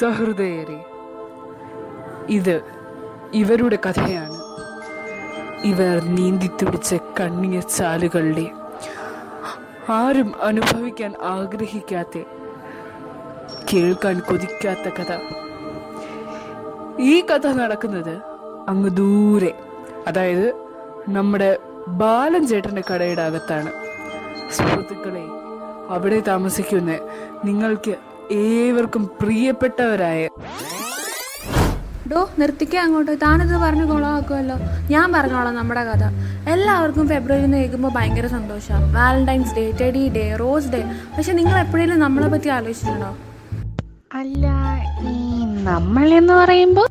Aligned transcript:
സഹൃദയരെ 0.00 0.84
ഇത് 2.28 2.62
ഇവരുടെ 3.34 3.78
കഥയാണ്. 3.86 4.38
ഇവർ 5.64 6.02
നീന്തിത്തുടിച്ച 6.04 6.94
കണ്ണിയ 7.20 7.60
ചാലുകളുടെ. 7.60 8.50
ആരും 9.88 10.34
അനുഭവിക്കാൻ 10.42 11.14
ആഗ്രഹിക്കാത്ത 11.22 12.18
കേൾക്കാൻ 13.72 14.20
കൊതിക്കാത്ത 14.20 14.88
കഥ. 14.88 15.18
ഈ 17.00 17.20
കഥ 17.20 17.46
നടക്കുന്നത് 17.46 18.20
അങ്ങ് 18.68 18.90
ദൂരെ 18.90 19.58
അതായത് 20.06 20.54
നമ്മുടെ 21.08 21.58
ബാലൻ 21.88 22.46
ചേട്ടന്റെ 22.46 22.82
കടയുടെ 22.94 23.22
അകത്താണ്. 23.22 23.72
സുഹൃത്തുക്കളെ 24.52 25.24
അവിടെ 25.88 26.20
താമസിക്കുന്ന 26.20 26.98
നിങ്ങൾക്ക് 27.44 28.15
ഏവർക്കും 28.32 29.10
പ്രിയപ്പെട്ടവരായ 29.20 30.28
ഡോ 32.12 32.28
നിർത്തിക്കേ 32.38 32.78
അങ്ങോട്ട്. 32.78 33.16
താനിത് 33.22 33.56
പറഞ്ഞ് 33.56 33.84
കൊളവാക്കുമല്ലോ 33.84 34.56
ഞാൻ 34.90 35.12
പറഞ്ഞോളാം 35.12 35.54
നമ്മുടെ 35.54 35.84
കഥ. 35.84 36.04
എല്ലാവർക്കും 36.48 37.08
ഫെബ്രുവരി 37.08 37.44
എന്ന് 37.44 37.56
കേൾക്കുമ്പോൾ 37.56 37.88
ഭയങ്കര 37.88 38.26
സന്തോഷമാണ് 38.26 38.94
Valentine's 38.96 39.54
day 39.54 39.72
teddy 39.80 40.08
day 40.08 40.36
rose 40.36 40.68
day 40.68 40.84
പക്ഷെ 41.16 41.32
നിങ്ങൾ 41.32 41.58
എപ്പോഴെങ്കിലും 41.58 42.00
നമ്മളെ 42.00 42.28
പറ്റി 42.28 42.48
ആലോചിച്ചിട്ടുണ്ടോ? 42.48 43.16
അല്ല 44.14 44.46
ഈ 45.00 45.44
നമ്മൾ 45.64 46.14
എന്ന് 46.14 46.32
പറയുമ്പോ? 46.32 46.86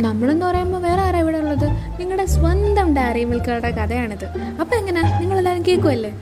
നമ്മളെന്ന് 0.00 0.46
പറയുമ്പോൾ 0.46 0.82
വേറെ 0.82 1.00
ആരാ 1.00 1.20
ഇവിടെ 1.20 1.38
ഉള്ളത്? 1.38 1.66
നിങ്ങളുടെ 2.00 2.26
സ്വന്തം 2.26 2.96
ഡയറി 2.96 3.24
മിൽക്കറുടെ 3.24 3.70
കഥയാണിത്. 3.70 4.24
അപ്പൊ 4.60 4.76
എങ്ങനെ? 4.76 5.18
നിങ്ങളെല്ലാവരും 5.20 5.62
കേൾക്കുമല്ലേ 5.68 6.12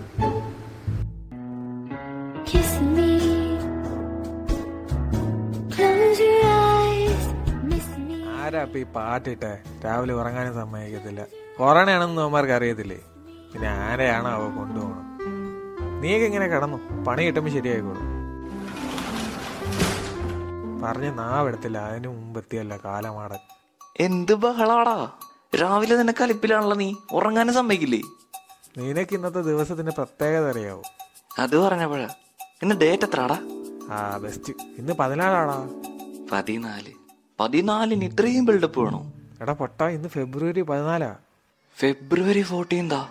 ആരാ 8.52 8.62
ഇപ്പൊ 8.64 8.78
ഈ 8.78 8.82
പാട്ടിട്ടെ? 8.82 9.50
രാവിലെ 9.84 10.14
ഉറങ്ങാനും 10.14 10.54
സമ്മതിക്കത്തില്ല. 10.54 11.20
കൊറോണയാണെന്ന് 11.58 12.22
അവന്മാർക്ക് 12.22 12.52
അറിയത്തില്ലേ? 12.52 12.98
പിന്നെ 13.52 13.68
ആരെയാണോ 13.68 14.30
അവ 14.30 14.42
കൊണ്ടുപോകണം 14.58 15.06
നീയൊക്കെ 16.00 16.26
ഇങ്ങനെ 16.26 16.46
കിടന്നു? 16.46 16.78
പണി 17.04 17.22
കിട്ടുമ്പോൾ 17.26 17.50
ശരിയായിക്കോളും. 17.50 18.08
പറഞ്ഞ 20.84 21.08
നാവെടുത്തില്ല. 21.10 21.78
അതിനു 21.78 22.08
മുമ്പ് 22.08 22.40
എത്തിയല്ല 22.40 22.76
കാലമാട 22.84 23.32
എന്ത് 24.00 24.34
ബഹളാടാ? 24.34 24.96
രാവിലെ 25.62 26.00
തന്നെ 26.00 26.14
കലിപ്പിലാണല്ലോ 26.20 26.76
നീ. 26.76 26.94
ഉറങ്ങാനും 27.12 27.54
സമ്മതിക്കില്ലേ? 27.54 28.02
നിനക്ക് 28.78 29.14
ഇന്നത്തെ 29.14 29.40
ദിവസത്തിന്റെ 29.40 29.92
പ്രത്യേകത 29.92 30.50
അറിയാവോ? 30.50 30.82
അത് 31.38 31.56
പറഞ്ഞപ്പോഴാ. 31.56 32.08
ഇന്ന് 32.62 32.74
ഡേറ്റ് 32.80 33.04
എത്രടാ? 33.04 33.38
ആ 33.90 34.18
ബെസ്റ്റ് 34.18 34.52
ഇന്ന് 34.78 34.92
പതിനാലാടാ. 34.92 35.68
പതിനാല്. 36.32 37.01
പതിനാലിന് 37.40 38.04
ഇത്രയും 38.04 38.44
ബിൽഡപ്പ് 38.46 38.80
വേണോ? 38.80 39.00
എടാ 39.42 39.52
പൊട്ട 39.52 39.82
ഇന്ന് 39.96 40.08
ഫെബ്രുവരി 40.08 40.62
പതിനാലാ. 40.62 41.10
ഫെബ്രുവരി 41.78 42.42
ഫോർട്ടീൻതാ 42.42 43.02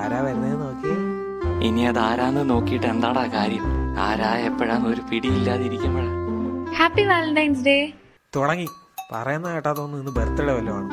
ആരാ 0.00 0.18
വരുന്നത് 0.22 0.56
നോക്കി. 0.62 0.92
ഇനി 1.66 1.82
അത് 1.90 1.98
ആരാന്ന് 1.98 2.42
നോക്കിയിട്ട് 2.50 2.86
എന്താടാ 2.86 3.22
കാര്യം? 3.34 3.64
ആരാ 3.98 4.30
എപ്പോഴാന്ന് 4.48 4.88
ഒരു 4.88 5.02
പിടിയില്ലാതിരിക്കുമ്പോഴാ. 5.10 6.10
ഹാപ്പി 6.78 7.04
വാലന്റൈൻസ് 7.04 7.64
ഡേ 7.64 7.76
തുടങ്ങി. 8.36 8.68
പറയുന്ന 9.12 9.52
കേട്ടാ 9.54 9.72
തോന്നുന്നു 9.72 10.02
ഇന്ന് 10.02 10.12
ബർത്ത്ഡേ 10.18 10.52
വല്ലതും 10.52 10.90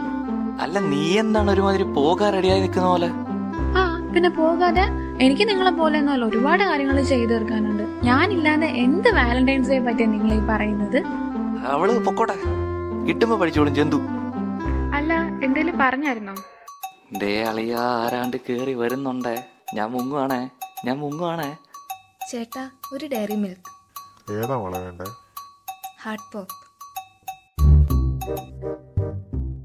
അല്ല 0.62 0.80
നീ 0.92 1.04
എന്താണ് 1.20 1.52
ഒരുമാതിരി 1.52 1.84
പോകാൻ 1.98 2.34
റെഡിയായി 2.34 2.62
നിൽക്കുന്ന 2.62 2.88
പോലെ? 2.88 3.10
ആ 3.80 3.84
പിന്നെ 4.14 4.30
പോകാതെ 4.30 4.86
എനിക്ക് 5.22 5.50
നിങ്ങളെ 5.50 5.72
പോലെ 5.72 6.00
എന്നാൽ 6.00 6.26
ഒരുപാട് 6.26 6.64
കാര്യങ്ങൾ 6.64 7.02
ചെയ്തു 7.02 7.30
തീർക്കാനുണ്ട്. 7.32 7.84
ഞാനില്ലാതെ 8.06 8.68
എന്ത് 8.68 9.16
വാലന്റൈൻസ് 9.16 9.70
ഡേ 9.70 9.80
പറ്റിയ 9.80 10.06
നിങ്ങൾ 10.06 10.34
ഈ 10.34 10.40
പറയുന്നത്? 10.40 10.98
അവൾ 11.68 11.98
പൊക്കോട്ടെ. 11.98 12.36
കിട്ടുമ്പോ 13.08 13.38
പഠിച്ചോളും 13.38 13.76
ജന്തു. 13.76 13.96
അല്ല 14.96 15.14
എന്തേലും 15.44 15.80
പറഞ്ഞായിരുന്നോ? 15.80 16.36
ദേ 17.18 17.44
അളിയ 17.44 17.76
ആരാണ്ട് 17.76 18.38
കേറി 18.50 18.74
വരുന്നുണ്ടേ. 18.74 19.44
ഞാൻ 19.74 19.92
മുങ്ങുവാണേ 19.92 20.50
ഞാൻ 20.86 20.98
മുങ്ങുവാണേ. 20.98 21.58
ചേട്ടാ 22.32 22.70
ഒരു 22.94 23.10
ഡയറി 23.14 23.36
മിൽക്ക്. 23.36 24.34
ഏതാ 24.34 24.58
മോളെ 24.58 24.80
വേണ്ടേ? 24.80 25.06
Heart 26.04 26.34
pop. 26.34 26.54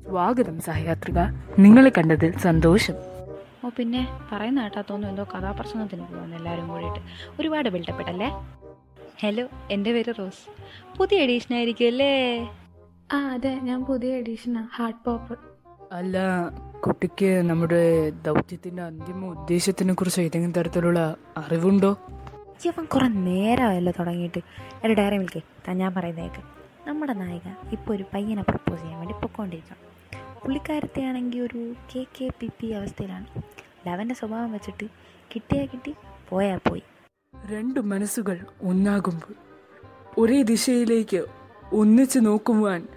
സ്വാഗതം 0.09 0.61
സഹയാത്രിക. 0.61 1.19
നിങ്ങളെ 1.59 1.93
കണ്ടതിൽ 1.99 2.39
സന്തോഷം. 2.39 3.12
ഓ 3.65 3.69
പിന്നെ 3.77 4.09
പറയുന്ന 4.33 4.63
കേട്ടാ 4.63 4.85
തോന്നുന്നു 4.91 5.23
എന്തോ 5.23 5.39
കഥാപ്രസംഗത്തിന് 5.39 6.01
പോകുന്നു 6.01 6.37
എല്ലാവരും 6.37 6.69
കൂടിയിട്ട്. 6.69 6.99
ഒരുപാട് 7.41 7.69
ബിൽഡപ്പെട്ടല്ലേ? 7.69 8.29
ഹലോ 9.21 9.49
എന്റെ 9.71 9.93
പേര് 9.93 10.15
റോസ്. 10.19 10.51
പുതിയ 10.99 11.19
എഡീഷൻ 11.19 11.55
ആയിരിക്കും 11.55 11.87
അല്ലേ? 11.87 12.41
ആ 13.13 13.17
അതെ 13.17 13.61
ഞാൻ 13.61 13.85
പുതിയ 13.85 14.15
എഡീഷനാ 14.15 14.69
ഹാർട്ട് 14.77 15.05
പോപ്പ്. 15.05 15.39
അല്ല 15.93 16.19
കുട്ടിക്ക് 16.87 17.51
നമ്മുടെ 17.51 18.11
ദൗത്യത്തിന്റെ 18.11 18.83
അന്തിമ 18.83 19.25
ഉദ്ദേശത്തിനെ 19.25 19.95
കുറിച്ച് 19.95 20.21
ഏതെങ്കിലും 20.21 20.53
തരത്തിലുള്ള 20.53 21.17
അറിവുണ്ടോ? 21.37 21.99
ഇവൻ 22.65 22.85
കുറെ 22.85 23.09
നേരമായല്ലോ 23.09 23.93
തുടങ്ങിയിട്ട്. 23.99 24.39
എന്റെ 24.85 24.95
ഡയറി 24.95 25.19
മിൽക്കേ 25.19 25.73
ഞാൻ 25.73 25.95
പറയുന്നേക്ക്. 25.95 26.43
നമ്മുടെ 26.89 27.13
നായിക 27.13 27.73
ഇപ്പോൾ 27.73 27.95
ഒരു 27.95 28.05
പയ്യനെ 28.15 28.43
പ്രപ്പോസ് 28.43 28.83
ചെയ്യാൻ 28.83 28.99
വേണ്ടി 28.99 29.15
പൊക്കോണ്ടിരിക്കണം 29.15 29.92
പുള്ളിക്കാരത്തെ 30.45 31.03
ആണെങ്കിൽ 31.05 31.41
ഒരു 31.41 31.75
കെ 31.97 32.07
കെ 32.21 32.31
പി 32.41 32.51
പി 32.61 32.67
അവസ്ഥയിലാണ്. 32.67 33.27
ലവന്റെ 33.89 34.15
സ്വഭാവം 34.15 34.53
വെച്ചിട്ട് 34.53 34.87
കിട്ടിയാൽ 35.35 35.67
കിട്ടി 35.67 35.95
പോയാൽ 36.29 36.61
പോയി. 36.69 36.83
രണ്ട് 37.51 37.81
മനസ്സുകൾ 37.81 38.39
ഒന്നാകുമ്പോൾ 38.63 39.35
ഒരേ 40.19 40.43
ദിശയിലേക്ക് 40.43 41.25
ഒന്നിച്ചു 41.73 42.19
നോക്കുവാൻ 42.19 42.89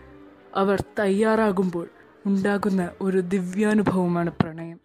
അവർ 0.55 0.83
തയ്യാറാകുമ്പോൾ 0.99 1.87
ഉണ്ടാകുന്ന 2.25 2.91
ഒരു 3.01 3.17
ദിവ്യാനുഭവമാണ് 3.17 4.29
പ്രണയം. 4.29 4.79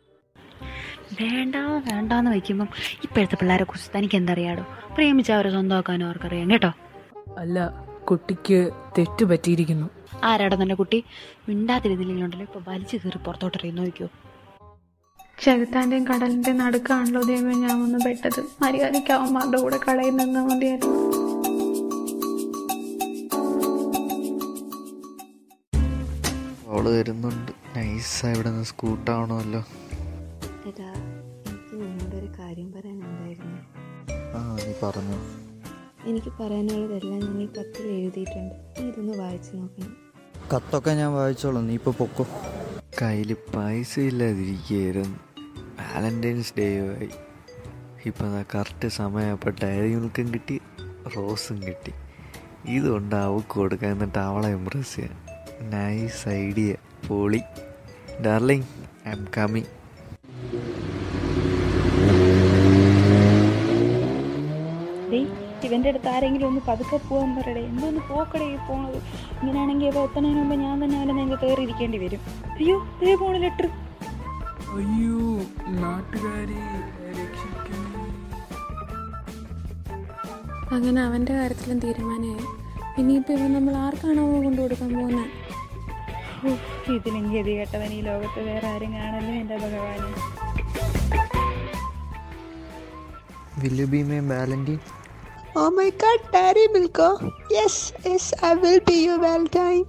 വേണ്ട 1.21 1.57
വേണ്ടാന്ന് 1.57 2.31
വയ്ക്കുമ്പം 2.31 2.69
ഇപ്പോഴത്തെ 3.05 3.37
പിള്ളേരെ 3.37 3.65
കുറിച്ച് 3.65 3.99
തനിക്ക് 3.99 4.15
എന്തറിയാടോ 4.15 4.67
പ്രേമിച്ച 4.95 5.33
അവരെ 5.33 5.51
സ്വന്തമാക്കാനും 5.51 6.05
അവർക്കറിയാം 6.05 6.51
കേട്ടോ? 6.51 6.73
അല്ല 7.39 7.90
കുട്ടിക്ക് 8.11 8.71
തെറ്റ് 8.99 9.25
പറ്റിയിരിക്കുന്നു. 9.25 9.91
ആരാടാ 10.25 10.57
തന്നെ 10.63 10.75
കുട്ടി? 10.75 11.05
മിണ്ടാതിരുന്നില്ലെങ്കിലുണ്ടല്ലോ 11.49 12.47
ഇപ്പൊ 12.47 12.73
വലിച്ചു 12.73 12.97
കയറി 12.97 13.19
പുറത്തോട്ടെറിയുന്നു 13.19 13.83
നോക്കിയോ? 13.83 14.09
ചെകുത്താന്റെയും 15.43 16.07
കടലിന്റെ 16.07 16.53
നടുക്കാണല്ലോ 16.53 17.23
ദൈവം 17.23 17.61
ഞാൻ 17.61 17.83
വന്ന് 17.83 17.99
പെട്ടത്. 18.07 18.41
മര്യാദയ്ക്ക് 18.63 19.13
അവന്മാരുടെ 19.13 19.59
കൂടെ 19.61 19.79
കടയിൽ 19.89 20.17
നിന്നാൽ 20.17 20.43
മതിയായിരുന്നു. 20.43 20.97
അവൾ 26.69 26.89
വരുന്നുണ്ട്. 26.89 27.53
നൈസാ 27.77 28.33
ഇവിടെ 28.33 28.51
നിന്ന് 28.51 28.65
സ്കൂട്ടാവണമല്ലോ 28.65 29.63
എടാ 30.67 30.91
എനിക്ക് 31.47 31.75
നിന്നോട് 31.75 32.17
ഒരു 32.17 32.29
കാര്യം 32.39 32.73
പറയാനുണ്ടായിരുന്നു. 32.73 33.61
ആ 34.37 34.57
നീ 34.57 34.73
പറഞ്ഞു. 34.83 35.19
എനിക്ക് 36.07 36.43
പറയാനുള്ളതെല്ലാം 36.43 37.21
ഞാൻ 37.21 37.43
ഈ 37.43 37.47
കത്തിൽ 37.47 37.87
എഴുതിയിട്ടുണ്ട്. 37.87 38.55
നീ 38.55 38.89
ഇതൊന്ന് 38.89 39.19
വായിച്ചു 39.19 39.57
നോക്കണം. 39.57 39.97
കത്തൊക്കെ 40.57 40.91
ഞാൻ 40.91 41.13
വായിച്ചോളാം. 41.13 41.67
നീ 41.67 41.75
ഇപ്പൊ 41.75 41.93
പൊക്കോ. 41.93 42.27
കയ്യിൽ 43.03 43.37
പൈസ 43.57 43.99
ഇല്ലാതിരിക്കുകയായിരുന്നു 43.99 45.19
വാലന്റൈൻസ് 45.81 46.55
ഡേ 46.59 46.81
ആയി. 46.81 47.09
ഇപ്പം 48.07 48.45
കറക്റ്റ് 48.55 48.89
സമയപ്പോൾ 48.89 49.55
ഡയറി 49.63 49.95
മിൽക്കും 49.95 50.35
കിട്ടി 50.35 50.61
റോസും 51.17 51.63
കിട്ടി. 51.63 51.93
ഇതുകൊണ്ട് 52.65 53.17
അവൾക്ക് 53.17 53.49
കൊടുക്കാൻ 53.49 53.93
എന്നിട്ട് 53.93 54.19
അവളെ 54.19 54.49
ഇമ്പ്രസ് 54.49 54.97
ചെയ്യാൻ 54.97 55.15
നൈസ് 55.71 56.29
ഐഡിയ 56.29 56.75
പൊളി. 57.09 57.41
ഡാർലിങ് 58.27 58.65
ഐ 59.09 59.11
എം 59.11 59.29
കമ്മിങ് 59.37 59.80
ഇവന്റെ 65.71 65.89
അടുത്ത് 65.93 66.09
ആരെങ്കിലും 66.15 66.47
ഒന്ന് 66.51 66.61
പതുക്കെ 66.69 66.97
പോകാൻ 67.09 67.31
പറയടേ. 67.37 67.61
എന്തോന്ന് 67.71 68.01
പോക്കടേ 68.11 68.47
ഈ 68.55 68.57
പോണത് 68.69 68.99
ഇങ്ങനെയാണെങ്കിൽ 69.41 69.89
അപ്പോൾ 69.91 70.05
എത്തണതിന് 70.09 70.41
മുമ്പ് 70.41 70.55
ഞാൻ 70.65 70.77
തന്നെ 70.85 70.97
അവന്റെ 71.01 71.15
നിങ്ങൾ 71.21 71.39
കയറിയിരിക്കേണ്ടി 71.43 71.99
വരും. 72.05 72.23
അയ്യോ 72.59 72.77
ഇതേ 73.03 73.15
പോണ 73.23 73.37
ലെറ്റർ 73.45 73.69
അയ്യോ 74.79 75.21
നാട്ടുകാരെ 75.83 76.61
രക്ഷിക്കണേ. 77.19 78.05
അങ്ങനെ 80.77 81.01
അവന്റെ 81.09 81.33
കാര്യത്തിലും 81.39 81.79
തീരുമാനമായി. 81.85 82.47
ഇനിയിപ്പോൾ 83.01 83.35
ഇവൻ 83.39 83.51
നമ്മൾ 83.57 83.75
ആർക്കാണോ 83.85 84.25
കൊണ്ടു 84.45 84.61
കൊടുക്കാൻ 84.63 84.91
പോകുന്നത്? 84.99 85.29
ഇതിലും 86.95 87.25
ഗതി 87.33 87.53
കേട്ടവൻ 87.59 87.91
ഈ 87.97 88.01
ലോകത്ത് 88.09 88.41
വേറെ 88.49 88.67
ആരും 88.75 88.93
കാണല്ലേ 88.99 89.35
എന്റെ 89.41 89.57
ഭഗവാനെ. 89.65 90.11
My 94.11 94.21
valentine 94.31 94.81
Oh 95.57 95.63
God 95.63 95.93
god, 96.01 96.21
Dairy 96.35 96.65
yes 97.53 98.09
yes 98.09 98.45
I 98.45 98.53
will 98.53 98.79
be 98.79 98.93
you 98.93 99.17
time 99.57 99.85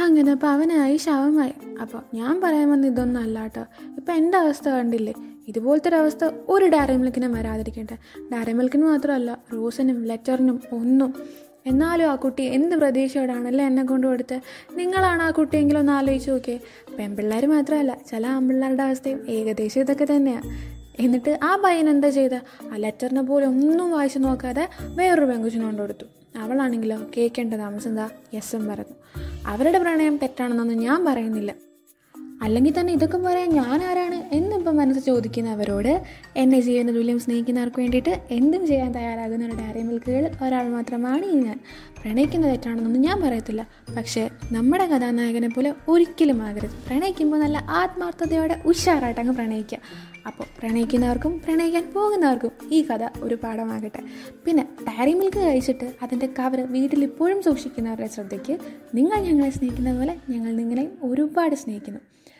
അങ്ങനെ 0.00 0.32
അപ്പോൾ 0.32 0.46
അവനായി 0.46 0.96
ശവമായി. 0.96 1.54
അപ്പോൾ 1.82 2.02
ഞാൻ 2.14 2.40
പറയാൻ 2.40 2.70
വന്ന 2.70 2.86
ഇതൊന്നും 2.86 3.20
അല്ല 3.20 3.42
കേട്ടോ. 3.42 3.64
ഇപ്പം 3.96 4.14
എന്റെ 4.14 4.38
അവസ്ഥ 4.38 4.68
കണ്ടില്ലേ? 4.68 5.14
ഇതുപോലത്തെ 5.48 5.96
അവസ്ഥ 5.96 6.30
ഒരു 6.48 6.64
ഡയറി 6.64 6.96
മിൽക്കിനും 6.96 7.32
വരാതിരിക്കട്ടെ. 7.32 7.98
ഡയറി 8.32 8.52
മിൽക്കിന് 8.52 8.84
മാത്രമല്ല 8.84 9.38
റോസിനും 9.52 10.04
ലെറ്ററിനും 10.04 10.60
ഒന്നും 10.72 11.14
എന്നാലും 11.66 12.10
ആ 12.10 12.14
കുട്ടി 12.14 12.42
എന്ത് 12.42 12.76
പ്രതീക്ഷയോടാണല്ലേ 12.76 13.66
എന്നെ 13.66 13.82
കൊണ്ട് 13.82 14.06
കൊടുത്ത്? 14.06 14.40
നിങ്ങളാണ് 14.76 15.22
ആ 15.22 15.30
കുട്ടിയെങ്കിലും 15.30 15.80
ഒന്ന് 15.80 15.92
ആലോചിച്ച് 15.92 16.30
നോക്കിയേ. 16.30 16.60
പെൺപിള്ളേർ 16.98 17.46
മാത്രമല്ല 17.46 17.96
ചില 18.10 18.26
ആൺപിള്ളേരുടെ 18.26 18.82
അവസ്ഥയും 18.82 19.26
ഏകദേശം 19.28 19.80
ഇതൊക്കെ 19.80 20.04
തന്നെയാണ് 20.04 20.72
എന്നിട്ട് 21.00 21.38
ആ 21.42 21.56
പയ്യൻ 21.56 21.90
എന്താ 21.90 22.08
ചെയ്ത? 22.08 22.34
ആ 22.72 22.76
ലെറ്ററിനെ 22.76 23.22
പോലെ 23.22 23.46
ഒന്നും 23.46 23.90
വായിച്ചു 23.90 24.18
നോക്കാതെ 24.18 24.68
വേറൊരു 24.82 25.26
പെങ്കുച്ചിനെ 25.26 25.64
കൊണ്ട് 25.64 25.82
കൊടുത്തു. 25.82 26.04
അവളാണെങ്കിലോ 26.38 26.98
കേൾക്കേണ്ട 27.16 27.54
താമസം 27.54 27.90
എന്താ 27.90 28.10
യെസ്സും 28.34 28.68
പറഞ്ഞു. 28.68 28.94
അവരുടെ 29.46 29.78
പ്രണയം 29.78 30.16
തെറ്റാണെന്നൊന്നും 30.16 30.78
ഞാൻ 30.78 31.04
പറയുന്നില്ല. 31.04 31.54
അല്ലെങ്കിൽ 32.42 32.80
തന്നെ 32.80 32.92
ഇതൊക്കെ 32.92 33.18
പറയാൻ 33.18 33.50
ഞാൻ 33.50 33.84
ആരാണ്? 33.84 34.21
എന്നിപ്പം 34.32 34.76
മനസ്സ് 34.76 35.06
ചോദിക്കുന്നവരോട് 35.06 36.02
എന്നെ 36.36 36.60
ജീവന 36.60 36.90
തുല്യം 36.90 37.18
സ്നേഹിക്കുന്നവർക്ക് 37.20 37.80
വേണ്ടിയിട്ട് 37.80 38.22
എന്തും 38.30 38.66
ചെയ്യാൻ 38.66 38.94
തയ്യാറാകുന്ന 38.94 39.46
ഒരു 39.46 39.56
ഡയറി 39.56 39.82
മിൽക്കുകൾ 39.82 40.30
ഒരാൾ 40.44 40.68
മാത്രമാണ് 40.68 41.24
ഈ 41.24 41.34
ഞാൻ. 41.34 41.60
പ്രണയിക്കുന്ന 42.02 42.46
തെറ്റാണെന്നൊന്നും 42.46 43.02
ഞാൻ 43.02 43.20
പറയത്തില്ല. 43.22 43.66
പക്ഷേ 43.96 44.30
നമ്മുടെ 44.52 44.86
കഥാനായകനെ 44.86 45.48
പോലെ 45.48 45.74
ഒരിക്കലും 45.88 46.42
ആകരുത്. 46.42 46.76
പ്രണയിക്കുമ്പോൾ 46.88 47.40
നല്ല 47.40 47.58
ആത്മാർത്ഥതയോടെ 47.68 48.62
ഉഷാറായിട്ട് 48.66 49.20
അങ്ങ് 49.20 49.34
പ്രണയിക്കുക. 49.34 49.78
അപ്പോൾ 50.26 50.46
പ്രണയിക്കുന്നവർക്കും 50.58 51.32
പ്രണയിക്കാൻ 51.44 51.92
പോകുന്നവർക്കും 51.94 52.52
ഈ 52.72 52.82
കഥ 52.82 53.04
ഒരു 53.22 53.34
പാഠമാകട്ടെ. 53.34 54.02
പിന്നെ 54.46 54.64
ഡയറി 54.88 55.12
മിൽക്ക് 55.12 55.38
കഴിച്ചിട്ട് 55.38 55.92
അതിന്റെ 56.02 56.26
കവർ 56.38 56.60
വീട്ടിൽ 56.76 57.04
ഇപ്പോഴും 57.04 57.42
സൂക്ഷിക്കുന്നവരുടെ 57.42 58.06
ശ്രദ്ധയ്ക്ക് 58.06 58.56
നിങ്ങൾ 58.94 59.18
ഞങ്ങളെ 59.20 59.50
സ്നേഹിക്കുന്ന 59.50 59.98
പോലെ 59.98 60.16
ഞങ്ങൾ 60.30 60.52
നിങ്ങളെ 60.56 60.90
ഒരുപാട് 61.02 61.54
സ്നേഹിക്കുന്നു. 61.54 62.00